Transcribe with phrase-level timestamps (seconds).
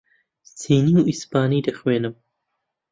[0.59, 2.15] چینی و ئیسپانی دەخوێنم.